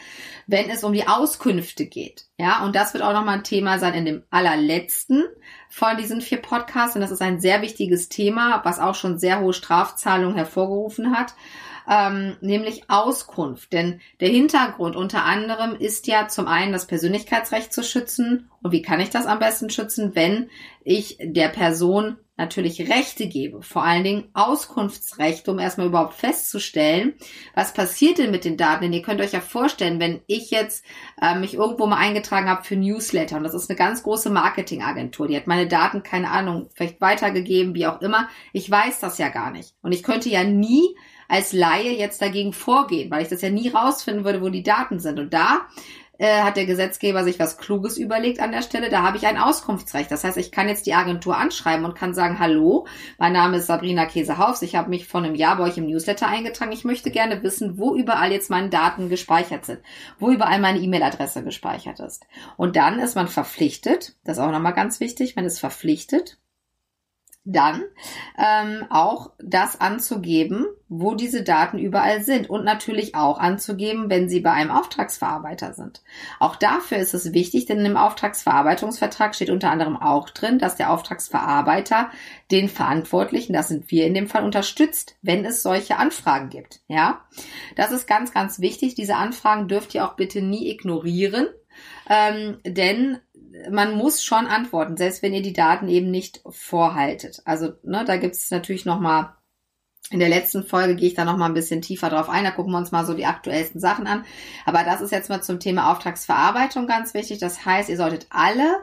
wenn 0.48 0.70
es 0.70 0.84
um 0.84 0.94
die 0.94 1.08
Auskünfte 1.08 1.86
geht. 1.86 2.26
Ja, 2.38 2.64
und 2.64 2.76
das 2.76 2.94
wird 2.94 3.04
auch 3.04 3.14
nochmal 3.14 3.38
ein 3.38 3.44
Thema 3.44 3.80
sein 3.80 3.94
in 3.94 4.06
dem 4.06 4.24
allerletzten 4.30 5.26
von 5.70 5.98
diesen 5.98 6.22
vier 6.22 6.42
Podcasts. 6.42 6.96
Und 6.96 7.02
das 7.02 7.12
ist 7.12 7.22
ein 7.22 7.40
sehr 7.40 7.62
wichtiges 7.62 8.10
Thema, 8.10 8.62
was 8.64 8.80
auch 8.80 8.96
schon 8.96 9.20
sehr 9.20 9.42
hohe 9.42 9.54
Strafzahlungen 9.54 10.36
hervorgerufen 10.36 11.18
hat 11.18 11.34
ähm, 11.90 12.38
nämlich 12.42 12.90
Auskunft. 12.90 13.74
Denn 13.74 14.00
der 14.20 14.30
Hintergrund 14.30 14.96
unter 14.96 15.26
anderem 15.26 15.76
ist 15.76 16.08
ja 16.08 16.28
zum 16.28 16.48
einen 16.48 16.72
das 16.72 16.86
Persönlichkeitsrecht 16.86 17.74
zu 17.74 17.84
schützen. 17.84 18.50
Und 18.62 18.72
wie 18.72 18.84
kann 18.84 19.00
ich 19.00 19.10
das 19.10 19.26
am 19.26 19.40
besten 19.40 19.70
schützen, 19.70 20.16
wenn 20.16 20.50
ich 20.84 21.18
der 21.22 21.50
Person 21.50 22.18
natürlich 22.38 22.90
Rechte 22.90 23.28
gebe, 23.28 23.62
vor 23.62 23.84
allen 23.84 24.06
Dingen 24.06 24.30
Auskunftsrechte, 24.34 25.52
um 25.52 25.60
erstmal 25.60 25.88
überhaupt 25.88 26.14
festzustellen, 26.14 27.16
was 27.54 27.74
passiert 27.74 28.18
denn 28.18 28.32
mit 28.32 28.46
den 28.46 28.56
Daten. 28.56 28.84
Denn 28.84 28.94
ihr 28.94 29.02
könnt 29.02 29.20
euch 29.20 29.34
ja 29.34 29.42
vorstellen, 29.42 30.00
wenn 30.00 30.22
ich 30.26 30.50
jetzt 30.50 30.86
äh, 31.22 31.38
mich 31.38 31.56
irgendwo 31.56 31.86
mal 31.86 31.98
eingetragen 31.98 32.48
habe 32.48 32.64
für 32.64 32.78
Newsletter, 32.78 33.36
und 33.36 33.44
das 33.44 33.54
ist 33.54 33.70
eine 33.70 33.78
ganz 33.78 34.04
große 34.04 34.30
Marketingagentur, 34.30 35.28
die 35.28 35.36
hat 35.36 35.48
meine 35.48 35.68
Daten, 35.68 36.02
keine 36.02 36.32
Ahnung, 36.32 36.70
vielleicht 36.74 37.02
weitergegeben, 37.02 37.76
wie 37.76 37.88
auch 37.88 38.00
immer, 38.02 38.30
ich 38.54 38.72
weiß 38.72 39.00
das 39.02 39.18
ja 39.18 39.28
gar 39.28 39.52
nicht. 39.52 39.74
Und 39.82 39.92
ich 39.92 40.04
könnte 40.04 40.30
ja 40.30 40.46
nie 40.46 40.96
als 41.30 41.54
Laie 41.54 41.98
jetzt 41.98 42.22
dagegen 42.22 42.52
vorgehen, 42.52 43.10
weil 43.10 43.22
ich 43.22 43.30
das 43.30 43.42
ja 43.42 43.50
nie 43.50 43.70
rausfinden 43.70 44.26
würde, 44.26 44.42
wo 44.42 44.50
die 44.50 44.64
Daten 44.64 45.00
sind. 45.00 45.20
Und 45.20 45.34
da 45.34 45.68
äh, 46.20 46.42
hat 46.42 46.58
der 46.58 46.66
Gesetzgeber 46.66 47.24
sich 47.24 47.40
was 47.40 47.58
Kluges 47.58 47.98
überlegt 47.98 48.42
an 48.42 48.52
der 48.52 48.62
Stelle. 48.62 48.90
Da 48.90 49.04
habe 49.04 49.18
ich 49.18 49.26
ein 49.26 49.38
Auskunftsrecht. 49.38 50.12
Das 50.12 50.24
heißt, 50.24 50.38
ich 50.38 50.52
kann 50.52 50.68
jetzt 50.68 50.86
die 50.86 50.94
Agentur 50.94 51.38
anschreiben 51.38 51.86
und 51.86 51.96
kann 51.96 52.14
sagen, 52.14 52.40
hallo, 52.40 52.88
mein 53.18 53.34
Name 53.34 53.58
ist 53.58 53.68
Sabrina 53.68 54.06
Käsehaufs. 54.06 54.62
Ich 54.62 54.76
habe 54.76 54.90
mich 54.90 55.08
vor 55.08 55.22
einem 55.22 55.36
Jahr 55.36 55.58
bei 55.58 55.64
euch 55.64 55.78
im 55.78 55.88
Newsletter 55.88 56.28
eingetragen. 56.28 56.72
Ich 56.72 56.84
möchte 56.84 57.10
gerne 57.10 57.42
wissen, 57.42 57.78
wo 57.78 57.96
überall 57.96 58.32
jetzt 58.32 58.50
meine 58.50 58.70
Daten 58.70 59.08
gespeichert 59.08 59.66
sind, 59.66 59.80
wo 60.20 60.30
überall 60.30 60.60
meine 60.60 60.80
E-Mail-Adresse 60.80 61.44
gespeichert 61.44 62.00
ist. 62.00 62.26
Und 62.58 62.76
dann 62.76 63.00
ist 63.00 63.16
man 63.16 63.28
verpflichtet, 63.28 64.16
das 64.26 64.38
ist 64.38 64.44
auch 64.44 64.52
nochmal 64.52 64.74
ganz 64.74 65.00
wichtig, 65.00 65.36
man 65.36 65.46
ist 65.46 65.60
verpflichtet, 65.60 66.38
dann 67.52 67.84
ähm, 68.38 68.86
auch 68.90 69.32
das 69.40 69.82
anzugeben, 69.82 70.66
wo 70.88 71.16
diese 71.16 71.44
Daten 71.44 71.78
überall 71.78 72.24
sind 72.24 72.50
und 72.50 72.64
natürlich 72.64 73.16
auch 73.16 73.40
anzugeben, 73.40 74.10
wenn 74.10 74.30
sie 74.30 74.40
bei 74.40 74.52
einem 74.52 74.72
Auftragsverarbeiter 74.72 75.74
sind. 75.74 76.02
Auch 76.40 76.56
dafür 76.56 76.98
ist 76.98 77.14
es 77.14 77.34
wichtig, 77.34 77.66
denn 77.66 77.86
im 77.86 77.98
Auftragsverarbeitungsvertrag 77.98 79.36
steht 79.36 79.50
unter 79.50 79.72
anderem 79.72 79.98
auch 79.98 80.30
drin, 80.30 80.60
dass 80.60 80.76
der 80.76 80.92
Auftragsverarbeiter 80.92 82.12
den 82.52 82.70
Verantwortlichen, 82.70 83.54
das 83.54 83.68
sind 83.68 83.90
wir 83.92 84.06
in 84.06 84.14
dem 84.14 84.28
Fall, 84.28 84.44
unterstützt, 84.44 85.16
wenn 85.22 85.46
es 85.46 85.64
solche 85.64 85.98
Anfragen 85.98 86.50
gibt. 86.50 86.82
Ja, 86.88 87.22
das 87.76 87.92
ist 87.92 88.08
ganz, 88.08 88.32
ganz 88.32 88.60
wichtig. 88.60 88.96
Diese 88.96 89.16
Anfragen 89.16 89.68
dürft 89.68 89.94
ihr 89.96 90.06
auch 90.06 90.16
bitte 90.16 90.42
nie 90.42 90.70
ignorieren, 90.70 91.48
ähm, 92.10 92.58
denn 92.66 93.20
man 93.70 93.96
muss 93.96 94.24
schon 94.24 94.48
antworten, 94.48 94.98
selbst 94.98 95.22
wenn 95.24 95.34
ihr 95.34 95.42
die 95.42 95.54
Daten 95.54 95.88
eben 95.88 96.12
nicht 96.12 96.42
vorhaltet. 96.50 97.42
Also 97.46 97.74
ne, 97.84 98.06
da 98.06 98.18
gibt 98.18 98.36
es 98.36 98.52
natürlich 98.52 98.86
noch 98.86 99.00
mal 99.00 99.36
in 100.12 100.20
der 100.20 100.30
letzten 100.30 100.64
Folge 100.64 100.96
gehe 100.96 101.10
ich 101.10 101.14
da 101.14 101.24
noch 101.24 101.38
mal 101.38 101.46
ein 101.46 101.54
bisschen 101.54 101.82
tiefer 101.82 102.10
drauf 102.10 102.30
ein. 102.30 102.44
Da 102.44 102.52
gucken 102.52 102.72
wir 102.72 102.80
uns 102.80 102.92
mal 102.92 103.06
so 103.06 103.14
die 103.14 103.26
aktuellsten 103.26 103.80
Sachen 103.80 104.08
an. 104.08 104.26
Aber 104.66 104.84
das 104.84 105.02
ist 105.02 105.12
jetzt 105.12 105.30
mal 105.30 105.44
zum 105.44 105.60
Thema 105.60 105.92
Auftragsverarbeitung 105.92 106.88
ganz 106.88 107.14
wichtig. 107.14 107.38
Das 107.38 107.64
heißt, 107.66 107.90
ihr 107.90 107.98
solltet 107.98 108.26
alle 108.32 108.80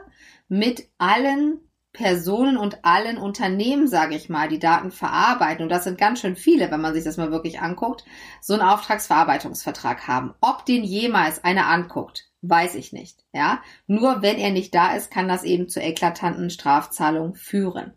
mit 0.47 0.87
allen 0.97 1.59
Personen 1.91 2.57
und 2.57 2.85
allen 2.85 3.17
Unternehmen, 3.17 3.87
sage 3.87 4.15
ich 4.15 4.29
mal, 4.29 4.47
die 4.47 4.59
Daten 4.59 4.91
verarbeiten, 4.91 5.63
und 5.63 5.69
das 5.69 5.83
sind 5.83 5.97
ganz 5.97 6.19
schön 6.19 6.35
viele, 6.35 6.69
wenn 6.69 6.79
man 6.79 6.93
sich 6.93 7.03
das 7.03 7.17
mal 7.17 7.31
wirklich 7.31 7.59
anguckt, 7.59 8.05
so 8.39 8.53
einen 8.53 8.61
Auftragsverarbeitungsvertrag 8.61 10.07
haben. 10.07 10.35
Ob 10.39 10.63
den 10.65 10.83
jemals 10.83 11.43
einer 11.43 11.67
anguckt, 11.67 12.29
Weiß 12.49 12.75
ich 12.75 12.93
nicht. 12.93 13.25
Ja, 13.33 13.61
nur 13.87 14.21
wenn 14.21 14.37
er 14.37 14.51
nicht 14.51 14.73
da 14.73 14.95
ist, 14.95 15.11
kann 15.11 15.27
das 15.27 15.43
eben 15.43 15.67
zu 15.67 15.81
eklatanten 15.81 16.49
Strafzahlungen 16.49 17.35
führen. 17.35 17.93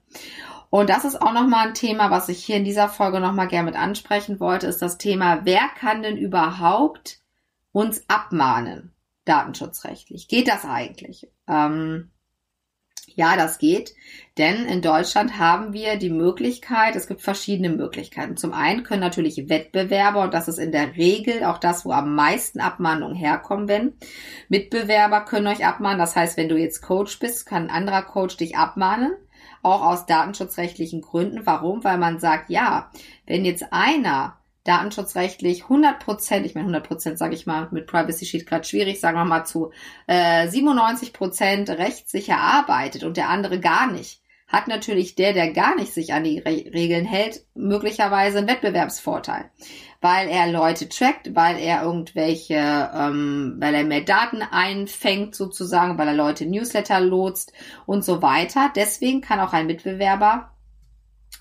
Und 0.70 0.88
das 0.88 1.04
ist 1.04 1.20
auch 1.20 1.32
nochmal 1.32 1.68
ein 1.68 1.74
Thema, 1.74 2.10
was 2.10 2.28
ich 2.28 2.44
hier 2.44 2.56
in 2.56 2.64
dieser 2.64 2.88
Folge 2.88 3.20
nochmal 3.20 3.48
gerne 3.48 3.70
mit 3.70 3.80
ansprechen 3.80 4.40
wollte, 4.40 4.66
ist 4.66 4.82
das 4.82 4.98
Thema, 4.98 5.44
wer 5.44 5.68
kann 5.78 6.02
denn 6.02 6.16
überhaupt 6.16 7.20
uns 7.72 8.08
abmahnen, 8.08 8.92
datenschutzrechtlich? 9.24 10.28
Geht 10.28 10.48
das 10.48 10.64
eigentlich? 10.64 11.28
Ähm, 11.48 12.10
ja, 13.16 13.36
das 13.36 13.58
geht, 13.58 13.94
denn 14.38 14.64
in 14.66 14.82
Deutschland 14.82 15.38
haben 15.38 15.72
wir 15.72 15.96
die 15.96 16.10
Möglichkeit, 16.10 16.96
es 16.96 17.06
gibt 17.06 17.22
verschiedene 17.22 17.70
Möglichkeiten. 17.70 18.36
Zum 18.36 18.52
einen 18.52 18.82
können 18.82 19.00
natürlich 19.00 19.48
Wettbewerber, 19.48 20.22
und 20.22 20.34
das 20.34 20.48
ist 20.48 20.58
in 20.58 20.72
der 20.72 20.96
Regel 20.96 21.44
auch 21.44 21.58
das, 21.58 21.84
wo 21.84 21.92
am 21.92 22.14
meisten 22.14 22.60
Abmahnungen 22.60 23.16
herkommen, 23.16 23.68
wenn 23.68 23.92
Mitbewerber 24.48 25.22
können 25.22 25.46
euch 25.46 25.66
abmahnen. 25.66 25.98
Das 25.98 26.16
heißt, 26.16 26.36
wenn 26.36 26.48
du 26.48 26.56
jetzt 26.56 26.80
Coach 26.82 27.18
bist, 27.18 27.46
kann 27.46 27.64
ein 27.64 27.70
anderer 27.70 28.02
Coach 28.02 28.36
dich 28.36 28.56
abmahnen 28.56 29.12
auch 29.62 29.82
aus 29.82 30.06
datenschutzrechtlichen 30.06 31.02
Gründen. 31.02 31.44
Warum? 31.44 31.84
Weil 31.84 31.98
man 31.98 32.18
sagt, 32.18 32.50
ja, 32.50 32.90
wenn 33.26 33.44
jetzt 33.44 33.72
einer 33.72 34.39
datenschutzrechtlich 34.64 35.64
100 35.64 36.00
Prozent, 36.00 36.44
ich 36.46 36.54
meine 36.54 36.66
100 36.66 36.86
Prozent 36.86 37.18
sage 37.18 37.34
ich 37.34 37.46
mal, 37.46 37.68
mit 37.70 37.86
Privacy 37.86 38.26
Sheet 38.26 38.46
gerade 38.46 38.64
schwierig, 38.64 39.00
sagen 39.00 39.16
wir 39.16 39.24
mal 39.24 39.44
zu 39.44 39.72
äh, 40.06 40.48
97 40.48 41.12
Prozent 41.12 41.70
rechtssicher 41.70 42.38
arbeitet 42.38 43.04
und 43.04 43.16
der 43.16 43.30
andere 43.30 43.58
gar 43.60 43.90
nicht, 43.90 44.20
hat 44.50 44.66
natürlich 44.66 45.14
der, 45.14 45.32
der 45.32 45.52
gar 45.52 45.76
nicht 45.76 45.94
sich 45.94 46.12
an 46.12 46.24
die 46.24 46.40
Re 46.40 46.64
Regeln 46.74 47.04
hält, 47.04 47.46
möglicherweise 47.54 48.38
einen 48.38 48.48
Wettbewerbsvorteil, 48.48 49.48
weil 50.00 50.28
er 50.28 50.50
Leute 50.50 50.88
trackt, 50.88 51.34
weil 51.36 51.56
er 51.56 51.84
irgendwelche, 51.84 52.90
ähm, 52.92 53.56
weil 53.58 53.74
er 53.74 53.84
mehr 53.84 54.00
Daten 54.02 54.42
einfängt 54.42 55.36
sozusagen, 55.36 55.98
weil 55.98 56.08
er 56.08 56.14
Leute 56.14 56.46
Newsletter 56.46 57.00
lotst 57.00 57.52
und 57.86 58.04
so 58.04 58.22
weiter. 58.22 58.72
Deswegen 58.74 59.20
kann 59.20 59.40
auch 59.40 59.52
ein 59.52 59.68
Mitbewerber 59.68 60.50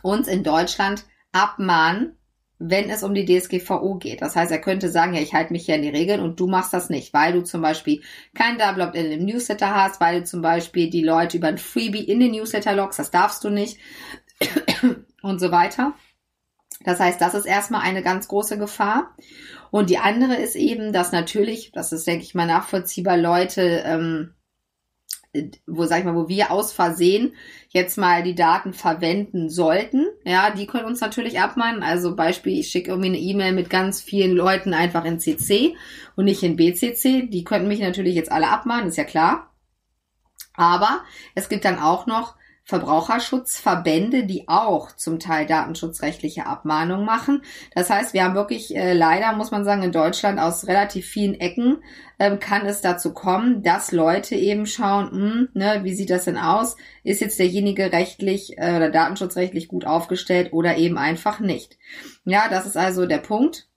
uns 0.04 0.28
in 0.28 0.44
Deutschland 0.44 1.04
abmahnen, 1.32 2.19
wenn 2.60 2.90
es 2.90 3.04
um 3.04 3.14
die 3.14 3.26
DSGVO 3.26 3.96
geht. 3.96 4.22
Das 4.22 4.36
heißt, 4.36 4.52
er 4.52 4.60
könnte 4.60 4.90
sagen, 4.90 5.14
ja, 5.14 5.22
ich 5.22 5.34
halte 5.34 5.54
mich 5.54 5.66
hier 5.66 5.76
an 5.76 5.82
die 5.82 5.90
Regeln 5.90 6.20
und 6.20 6.40
du 6.40 6.48
machst 6.48 6.74
das 6.74 6.90
nicht, 6.90 7.14
weil 7.14 7.32
du 7.32 7.42
zum 7.42 7.62
Beispiel 7.62 8.02
kein 8.36 8.58
Double 8.58 8.84
Opt-in 8.84 9.12
im 9.12 9.26
Newsletter 9.26 9.74
hast, 9.74 10.02
weil 10.02 10.20
du 10.20 10.26
zum 10.26 10.42
Beispiel 10.42 10.90
die 10.90 11.04
Leute 11.04 11.38
über 11.38 11.48
ein 11.48 11.58
Freebie 11.58 12.04
in 12.04 12.20
den 12.20 12.32
Newsletter 12.32 12.76
loggst, 12.76 13.00
das 13.00 13.12
darfst 13.12 13.44
du 13.46 13.50
nicht 13.50 13.78
und 15.22 15.40
so 15.40 15.52
weiter. 15.52 15.94
Das 16.84 17.00
heißt, 17.00 17.20
das 17.20 17.34
ist 17.34 17.46
erstmal 17.46 17.82
eine 17.82 18.04
ganz 18.04 18.28
große 18.28 18.58
Gefahr. 18.58 19.16
Und 19.72 19.90
die 19.90 19.98
andere 19.98 20.36
ist 20.36 20.56
eben, 20.56 20.94
dass 20.94 21.12
natürlich, 21.12 21.72
das 21.72 21.92
ist, 21.92 22.08
denke 22.08 22.24
ich 22.24 22.36
mal, 22.36 22.48
nachvollziehbar, 22.48 23.18
Leute 23.18 23.84
ähm, 23.86 24.34
wo 25.68 25.86
sag 25.86 26.00
ich 26.00 26.06
mal, 26.06 26.16
wo 26.16 26.28
wir 26.28 26.52
aus 26.52 26.74
Versehen 26.74 27.34
jetzt 27.70 27.98
mal 27.98 28.24
die 28.24 28.34
Daten 28.34 28.74
verwenden 28.74 29.50
sollten, 29.50 30.08
ja, 30.24 30.50
die 30.50 30.66
können 30.66 30.86
uns 30.86 31.02
natürlich 31.02 31.40
abmahnen. 31.40 31.84
Also 31.84 32.16
Beispiel, 32.16 32.60
ich 32.60 32.70
schicke 32.70 32.90
irgendwie 32.90 33.10
eine 33.10 33.20
E-Mail 33.20 33.54
mit 33.54 33.70
ganz 33.70 34.02
vielen 34.02 34.36
Leuten 34.36 34.74
einfach 34.74 35.06
in 35.06 35.20
CC 35.20 35.76
und 36.16 36.26
nicht 36.26 36.42
in 36.42 36.56
BCC. 36.56 37.30
Die 37.30 37.44
könnten 37.44 37.68
mich 37.68 37.80
natürlich 37.80 38.16
jetzt 38.16 38.32
alle 38.32 38.50
abmahnen, 38.50 38.88
ist 38.88 38.98
ja 38.98 39.04
klar. 39.04 39.54
Aber 40.56 41.04
es 41.36 41.48
gibt 41.48 41.64
dann 41.64 41.80
auch 41.80 42.08
noch 42.08 42.36
Verbraucherschutzverbände, 42.70 44.28
die 44.28 44.48
auch 44.48 44.92
zum 44.92 45.20
Teil 45.20 45.48
datenschutzrechtliche 45.48 46.46
Abmahnungen 46.46 47.04
machen. 47.04 47.42
Das 47.74 47.90
heißt, 47.90 48.14
wir 48.14 48.24
haben 48.24 48.36
wirklich 48.36 48.76
äh, 48.76 48.94
leider, 48.94 49.34
muss 49.34 49.50
man 49.50 49.66
sagen, 49.66 49.82
in 49.82 49.92
Deutschland 49.92 50.40
aus 50.40 50.68
relativ 50.68 51.08
vielen 51.08 51.34
Ecken 51.34 51.80
ähm, 52.20 52.38
kann 52.38 52.68
es 52.68 52.82
dazu 52.82 53.12
kommen, 53.12 53.64
dass 53.64 53.92
Leute 53.92 54.36
eben 54.36 54.68
schauen, 54.68 55.06
mh, 55.06 55.34
hm, 55.34 55.50
ne, 55.56 55.80
wie 55.84 55.96
sieht 55.96 56.12
das 56.12 56.26
denn 56.26 56.38
aus? 56.38 56.78
Ist 57.04 57.22
jetzt 57.22 57.40
derjenige 57.40 57.92
rechtlich 57.92 58.60
äh, 58.60 58.76
oder 58.76 58.92
datenschutzrechtlich 58.92 59.68
gut 59.68 59.88
aufgestellt 59.88 60.54
oder 60.54 60.78
eben 60.78 61.00
einfach 61.00 61.40
nicht? 61.40 61.80
Ja, 62.24 62.50
das 62.50 62.68
ist 62.68 62.78
also 62.78 63.08
der 63.08 63.18
Punkt. 63.18 63.68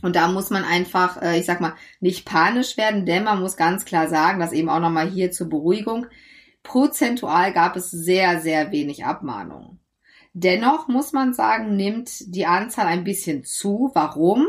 Und 0.00 0.16
da 0.16 0.28
muss 0.28 0.48
man 0.48 0.64
einfach, 0.64 1.20
äh, 1.20 1.38
ich 1.38 1.44
sag 1.44 1.60
mal, 1.60 1.74
nicht 2.00 2.24
panisch 2.24 2.78
werden, 2.78 3.04
denn 3.04 3.24
man 3.24 3.40
muss 3.40 3.58
ganz 3.58 3.84
klar 3.84 4.08
sagen, 4.08 4.40
dass 4.40 4.52
eben 4.52 4.70
auch 4.70 4.80
nochmal 4.80 5.10
hier 5.10 5.32
zur 5.32 5.50
Beruhigung, 5.50 6.06
Prozentual 6.64 7.52
gab 7.52 7.76
es 7.76 7.90
sehr, 7.90 8.40
sehr 8.40 8.72
wenig 8.72 9.04
Abmahnungen. 9.04 9.78
Dennoch 10.32 10.88
muss 10.88 11.12
man 11.12 11.32
sagen, 11.32 11.76
nimmt 11.76 12.34
die 12.34 12.46
Anzahl 12.46 12.86
ein 12.86 13.04
bisschen 13.04 13.44
zu. 13.44 13.92
Warum? 13.94 14.46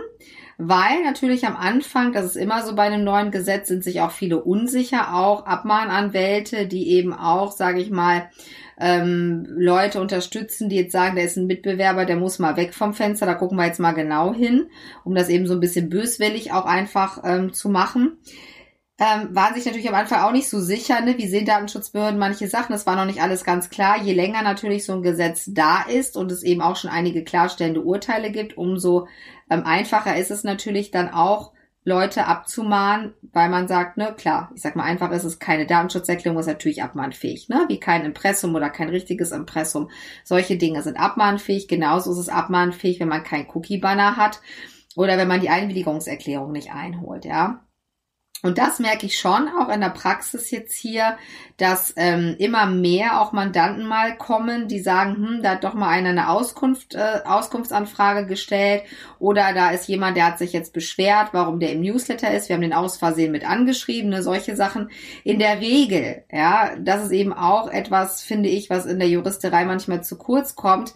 Weil 0.58 1.04
natürlich 1.04 1.46
am 1.46 1.56
Anfang, 1.56 2.14
das 2.14 2.26
ist 2.26 2.38
immer 2.38 2.64
so 2.64 2.74
bei 2.74 2.84
einem 2.84 3.04
neuen 3.04 3.30
Gesetz, 3.30 3.68
sind 3.68 3.84
sich 3.84 4.02
auch 4.02 4.10
viele 4.10 4.42
unsicher, 4.42 5.14
auch 5.14 5.46
Abmahnanwälte, 5.46 6.66
die 6.66 6.90
eben 6.90 7.14
auch, 7.14 7.52
sage 7.52 7.82
ich 7.82 7.92
mal, 7.92 8.32
ähm, 8.80 9.46
Leute 9.50 10.02
unterstützen, 10.02 10.70
die 10.70 10.78
jetzt 10.78 10.94
sagen, 10.94 11.16
der 11.16 11.26
ist 11.26 11.38
ein 11.38 11.46
Mitbewerber, 11.46 12.06
der 12.06 12.16
muss 12.16 12.40
mal 12.40 12.58
weg 12.58 12.74
vom 12.74 12.94
Fenster, 12.94 13.26
da 13.26 13.36
gucken 13.36 13.58
wir 13.58 13.66
jetzt 13.66 13.80
mal 13.80 13.92
genau 13.92 14.34
hin, 14.34 14.68
um 15.04 15.14
das 15.14 15.30
eben 15.30 15.46
so 15.46 15.54
ein 15.54 15.60
bisschen 15.60 15.90
böswillig 15.90 16.52
auch 16.52 16.66
einfach 16.66 17.22
ähm, 17.24 17.54
zu 17.54 17.70
machen 17.70 18.18
ähm, 18.98 19.36
waren 19.36 19.54
sich 19.54 19.66
natürlich 19.66 19.90
am 19.90 19.96
Anfang 19.96 20.24
auch 20.24 20.32
nicht 20.32 20.50
so 20.50 20.60
sicher, 20.60 21.02
ne? 21.02 21.18
wie 21.18 21.28
sehen 21.28 21.46
Datenschutzbehörden 21.46 22.18
manche 22.20 22.48
Sachen. 22.48 22.72
Das 22.72 22.86
war 22.86 22.96
noch 22.96 23.06
nicht 23.06 23.22
alles 23.22 23.44
ganz 23.44 23.70
klar. 23.70 24.02
Je 24.02 24.14
länger 24.14 24.42
natürlich 24.42 24.86
so 24.86 24.94
ein 24.94 25.02
Gesetz 25.02 25.46
da 25.48 25.82
ist 25.82 26.16
und 26.16 26.32
es 26.32 26.44
eben 26.44 26.62
auch 26.62 26.78
schon 26.78 26.90
einige 26.90 27.24
klarstellende 27.24 27.82
Urteile 27.82 28.32
gibt, 28.32 28.58
umso 28.58 29.08
ähm, 29.50 29.64
einfacher 29.66 30.16
ist 30.16 30.32
es 30.32 30.44
natürlich 30.44 30.92
dann 30.92 31.10
auch, 31.10 31.52
Leute 31.88 32.26
abzumahnen, 32.26 33.14
weil 33.32 33.48
man 33.48 33.68
sagt, 33.68 33.98
ne, 33.98 34.16
klar, 34.18 34.52
ich 34.56 34.64
sag 34.64 34.76
mal 34.76 34.86
einfach, 34.86 35.12
ist 35.12 35.24
es 35.24 35.38
keine 35.38 35.68
Datenschutzerklärung, 35.68 36.40
ist 36.40 36.48
natürlich 36.48 36.82
abmahnfähig, 36.82 37.48
ne, 37.48 37.66
wie 37.68 37.80
kein 37.80 38.06
Impressum 38.06 38.56
oder 38.56 38.72
kein 38.72 38.90
richtiges 38.90 39.32
Impressum. 39.32 39.92
Solche 40.24 40.58
Dinge 40.58 40.82
sind 40.82 41.00
abmahnfähig. 41.00 41.68
Genauso 41.68 42.12
ist 42.12 42.18
es 42.18 42.30
abmahnfähig, 42.30 43.00
wenn 43.00 43.08
man 43.08 43.24
kein 43.24 43.48
Cookie-Banner 43.48 44.18
hat 44.18 44.42
oder 44.96 45.20
wenn 45.20 45.28
man 45.28 45.42
die 45.42 45.50
Einwilligungserklärung 45.50 46.52
nicht 46.52 46.72
einholt, 46.72 47.24
ja. 47.24 47.65
Und 48.42 48.60
das 48.60 48.80
merke 48.80 49.08
ich 49.08 49.18
schon 49.18 49.48
auch 49.48 49.70
in 49.70 49.82
der 49.82 49.90
Praxis 49.90 50.52
jetzt 50.52 50.76
hier, 50.76 51.18
dass 51.58 51.94
ähm, 51.96 52.36
immer 52.38 52.68
mehr 52.68 53.20
auch 53.20 53.32
Mandanten 53.32 53.88
mal 53.88 54.18
kommen, 54.18 54.68
die 54.68 54.82
sagen, 54.82 55.16
hm, 55.16 55.42
da 55.42 55.52
hat 55.52 55.64
doch 55.64 55.74
mal 55.74 55.90
einer 55.90 56.10
eine 56.10 56.30
Auskunft, 56.30 56.94
äh, 56.94 57.22
Auskunftsanfrage 57.26 58.28
gestellt 58.28 58.84
oder 59.20 59.54
da 59.54 59.72
ist 59.72 59.88
jemand, 59.88 60.18
der 60.18 60.28
hat 60.28 60.38
sich 60.38 60.54
jetzt 60.54 60.74
beschwert, 60.74 61.30
warum 61.32 61.60
der 61.60 61.72
im 61.72 61.82
Newsletter 61.82 62.32
ist. 62.34 62.50
Wir 62.50 62.56
haben 62.56 62.62
den 62.62 62.74
aus 62.74 62.98
Versehen 62.98 63.32
mit 63.32 63.50
angeschrieben, 63.50 64.12
ne, 64.12 64.22
solche 64.22 64.56
Sachen. 64.56 64.92
In 65.24 65.40
der 65.40 65.60
Regel, 65.62 66.24
ja, 66.32 66.76
das 66.78 67.06
ist 67.06 67.12
eben 67.12 67.34
auch 67.34 67.68
etwas, 67.70 68.22
finde 68.22 68.50
ich, 68.50 68.70
was 68.70 68.86
in 68.86 69.00
der 69.00 69.10
Juristerei 69.10 69.66
manchmal 69.66 70.04
zu 70.04 70.18
kurz 70.18 70.56
kommt, 70.56 70.94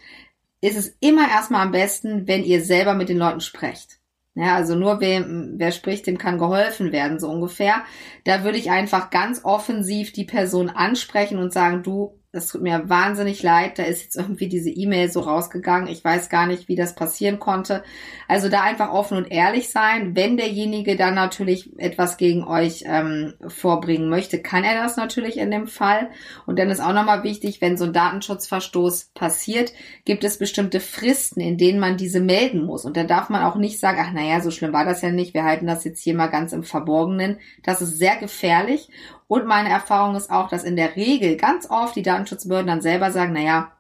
ist 0.62 0.77
es 0.77 0.96
immer 1.00 1.29
erstmal 1.29 1.62
am 1.62 1.72
besten, 1.72 2.27
wenn 2.27 2.43
ihr 2.43 2.63
selber 2.63 2.93
mit 2.93 3.10
den 3.10 3.17
Leuten 3.17 3.41
sprecht. 3.41 3.99
Ja, 4.39 4.55
also 4.55 4.74
nur 4.74 5.01
wer, 5.01 5.25
wer 5.27 5.74
spricht, 5.74 6.08
dem 6.08 6.17
kann 6.17 6.38
geholfen 6.38 6.93
werden, 6.93 7.19
so 7.19 7.29
ungefähr. 7.29 7.84
Da 8.24 8.46
würde 8.46 8.58
ich 8.58 8.72
einfach 8.72 9.10
ganz 9.10 9.43
offensiv 9.43 10.13
die 10.13 10.24
Person 10.24 10.69
ansprechen 10.69 11.39
und 11.39 11.51
sagen, 11.51 11.84
du, 11.84 12.17
es 12.31 12.48
tut 12.48 12.62
mir 12.62 12.88
wahnsinnig 12.89 13.41
leid, 13.41 13.79
da 13.79 13.83
ist 13.83 14.03
jetzt 14.03 14.15
irgendwie 14.15 14.48
diese 14.48 14.69
E-Mail 14.69 15.12
so 15.12 15.21
rausgegangen. 15.21 15.88
Ich 15.88 16.03
weiß 16.03 16.29
gar 16.29 16.45
nicht, 16.45 16.67
wie 16.67 16.75
das 16.75 16.93
passieren 16.93 17.39
konnte. 17.39 17.83
Also 18.27 18.50
da 18.50 18.62
einfach 18.62 18.91
offen 18.91 19.17
und 19.17 19.31
ehrlich 19.31 19.69
sein. 19.69 20.15
Wenn 20.15 20.38
derjenige 20.38 20.95
dann 20.95 21.15
natürlich 21.15 21.71
etwas 21.79 22.17
gegen 22.17 22.43
euch 22.43 22.83
ähm, 22.86 23.33
vorbringen 23.48 24.09
möchte, 24.09 24.43
kann 24.43 24.63
er 24.63 24.79
das 24.79 24.95
natürlich 24.95 25.38
in 25.38 25.50
dem 25.50 25.65
Fall. 25.65 26.12
Und 26.45 26.59
dann 26.59 26.69
ist 26.69 26.81
auch 26.81 26.93
nochmal 26.93 27.24
wichtig, 27.24 27.62
wenn 27.62 27.77
so 27.77 27.86
ein 27.86 27.93
Datenschutzverstoß 27.93 29.12
passiert, 29.15 29.74
gibt 30.05 30.24
es 30.24 30.38
bestimmte 30.38 30.81
Fristen, 30.81 31.41
in 31.41 31.57
denen 31.57 31.79
man 31.79 31.98
diese 31.98 32.19
melden 32.19 32.63
muss. 32.63 32.86
Und 32.86 32.95
da 32.95 33.05
darf 33.05 33.29
man 33.29 33.43
auch 33.43 33.55
nicht 33.55 33.79
sagen, 33.79 33.98
ach 34.00 34.13
naja, 34.13 34.39
so 34.41 34.51
schlimm 34.51 34.71
war 34.74 34.86
das 34.86 35.01
ja 35.01 35.09
nicht, 35.09 35.33
wir 35.33 35.45
halten 35.45 35.65
das 35.65 35.83
jetzt 35.83 36.03
hier 36.03 36.13
mal 36.13 36.27
ganz 36.27 36.53
im 36.53 36.63
Verborgenen. 36.63 37.39
Das 37.63 37.81
ist 37.81 37.98
sehr 37.98 38.17
gefährlich. 38.17 38.89
Und 39.29 39.45
meine 39.45 39.69
Erfahrung 39.69 40.15
ist 40.15 40.31
auch, 40.31 40.50
dass 40.50 40.63
in 40.63 40.75
der 40.75 40.95
Regel 40.95 41.38
ganz 41.38 41.69
oft 41.69 41.95
die 41.95 42.01
Datenschutzbehörden 42.01 42.65
dann 42.65 42.81
selber 42.81 43.12
sagen, 43.12 43.33
naja, 43.33 43.71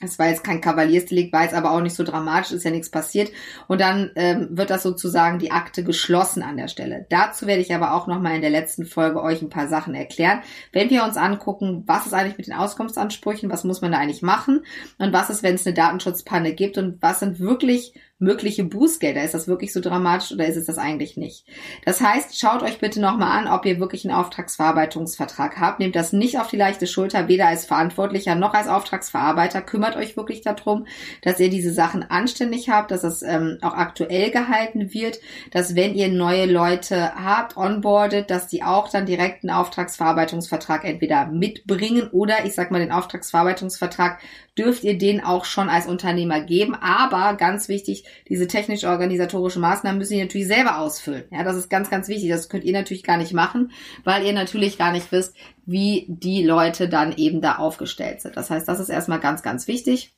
es 0.00 0.18
war 0.18 0.28
jetzt 0.28 0.42
kein 0.42 0.62
Kavaliersdelikt, 0.62 1.30
war 1.30 1.42
jetzt 1.42 1.54
aber 1.54 1.72
auch 1.72 1.82
nicht 1.82 1.94
so 1.94 2.04
dramatisch, 2.04 2.52
ist 2.52 2.64
ja 2.64 2.70
nichts 2.70 2.90
passiert. 2.90 3.30
Und 3.68 3.82
dann 3.82 4.10
ähm, 4.16 4.48
wird 4.50 4.70
das 4.70 4.82
sozusagen 4.82 5.38
die 5.38 5.50
Akte 5.50 5.84
geschlossen 5.84 6.42
an 6.42 6.56
der 6.56 6.68
Stelle. 6.68 7.04
Dazu 7.10 7.46
werde 7.46 7.60
ich 7.60 7.74
aber 7.74 7.92
auch 7.92 8.06
nochmal 8.06 8.34
in 8.34 8.40
der 8.40 8.48
letzten 8.48 8.86
Folge 8.86 9.22
euch 9.22 9.42
ein 9.42 9.50
paar 9.50 9.68
Sachen 9.68 9.94
erklären. 9.94 10.40
Wenn 10.72 10.88
wir 10.88 11.04
uns 11.04 11.18
angucken, 11.18 11.84
was 11.86 12.06
ist 12.06 12.14
eigentlich 12.14 12.38
mit 12.38 12.46
den 12.46 12.54
Auskunftsansprüchen, 12.54 13.50
was 13.50 13.64
muss 13.64 13.82
man 13.82 13.92
da 13.92 13.98
eigentlich 13.98 14.22
machen 14.22 14.64
und 14.98 15.12
was 15.12 15.28
ist, 15.28 15.42
wenn 15.42 15.56
es 15.56 15.66
eine 15.66 15.74
Datenschutzpanne 15.74 16.54
gibt 16.54 16.78
und 16.78 17.02
was 17.02 17.20
sind 17.20 17.38
wirklich 17.40 17.92
mögliche 18.22 18.64
Bußgelder. 18.64 19.22
Ist 19.22 19.34
das 19.34 19.48
wirklich 19.48 19.72
so 19.72 19.80
dramatisch 19.80 20.32
oder 20.32 20.46
ist 20.46 20.56
es 20.56 20.66
das 20.66 20.78
eigentlich 20.78 21.16
nicht? 21.16 21.44
Das 21.84 22.00
heißt, 22.00 22.38
schaut 22.38 22.62
euch 22.62 22.78
bitte 22.78 23.00
nochmal 23.00 23.36
an, 23.38 23.52
ob 23.52 23.66
ihr 23.66 23.80
wirklich 23.80 24.06
einen 24.06 24.16
Auftragsverarbeitungsvertrag 24.16 25.58
habt. 25.58 25.80
Nehmt 25.80 25.96
das 25.96 26.12
nicht 26.12 26.38
auf 26.38 26.48
die 26.48 26.56
leichte 26.56 26.86
Schulter, 26.86 27.28
weder 27.28 27.48
als 27.48 27.66
Verantwortlicher 27.66 28.34
noch 28.36 28.54
als 28.54 28.68
Auftragsverarbeiter. 28.68 29.60
Kümmert 29.60 29.96
euch 29.96 30.16
wirklich 30.16 30.40
darum, 30.40 30.86
dass 31.22 31.40
ihr 31.40 31.50
diese 31.50 31.72
Sachen 31.72 32.08
anständig 32.08 32.70
habt, 32.70 32.92
dass 32.92 33.02
es 33.02 33.22
ähm, 33.22 33.58
auch 33.60 33.74
aktuell 33.74 34.30
gehalten 34.30 34.94
wird, 34.94 35.18
dass 35.50 35.74
wenn 35.74 35.94
ihr 35.94 36.08
neue 36.08 36.46
Leute 36.46 37.14
habt, 37.16 37.56
onboardet, 37.56 38.30
dass 38.30 38.46
die 38.46 38.62
auch 38.62 38.88
dann 38.88 39.04
direkt 39.04 39.42
einen 39.42 39.50
Auftragsverarbeitungsvertrag 39.50 40.84
entweder 40.84 41.26
mitbringen 41.26 42.08
oder 42.12 42.44
ich 42.44 42.54
sag 42.54 42.70
mal 42.70 42.78
den 42.78 42.92
Auftragsverarbeitungsvertrag 42.92 44.20
dürft 44.58 44.84
ihr 44.84 44.98
den 44.98 45.24
auch 45.24 45.44
schon 45.44 45.68
als 45.68 45.86
Unternehmer 45.86 46.40
geben. 46.40 46.74
Aber 46.74 47.34
ganz 47.36 47.68
wichtig, 47.68 48.04
diese 48.28 48.46
technisch-organisatorischen 48.46 49.62
Maßnahmen 49.62 49.98
müssen 49.98 50.14
ihr 50.14 50.24
natürlich 50.24 50.46
selber 50.46 50.78
ausfüllen. 50.78 51.24
Ja, 51.30 51.44
das 51.44 51.56
ist 51.56 51.70
ganz, 51.70 51.90
ganz 51.90 52.08
wichtig. 52.08 52.30
Das 52.30 52.48
könnt 52.48 52.64
ihr 52.64 52.72
natürlich 52.72 53.02
gar 53.02 53.16
nicht 53.16 53.32
machen, 53.32 53.72
weil 54.04 54.24
ihr 54.24 54.32
natürlich 54.32 54.78
gar 54.78 54.92
nicht 54.92 55.10
wisst, 55.12 55.34
wie 55.66 56.06
die 56.08 56.44
Leute 56.44 56.88
dann 56.88 57.12
eben 57.16 57.40
da 57.40 57.56
aufgestellt 57.56 58.20
sind. 58.20 58.36
Das 58.36 58.50
heißt, 58.50 58.68
das 58.68 58.80
ist 58.80 58.88
erstmal 58.88 59.20
ganz, 59.20 59.42
ganz 59.42 59.68
wichtig 59.68 60.14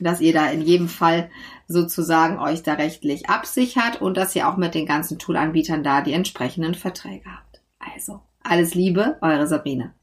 dass 0.00 0.20
ihr 0.20 0.32
da 0.32 0.48
in 0.50 0.62
jedem 0.62 0.88
Fall 0.88 1.30
sozusagen 1.68 2.38
euch 2.38 2.62
da 2.62 2.74
rechtlich 2.74 3.28
absichert 3.28 4.00
und 4.00 4.16
dass 4.16 4.36
ihr 4.36 4.48
auch 4.48 4.56
mit 4.56 4.74
den 4.74 4.86
ganzen 4.86 5.18
Toolanbietern 5.18 5.82
da 5.82 6.02
die 6.02 6.12
entsprechenden 6.12 6.74
Verträge 6.74 7.24
habt. 7.30 7.62
Also, 7.78 8.20
alles 8.42 8.74
Liebe, 8.74 9.18
eure 9.20 9.46
Sabrina. 9.46 9.95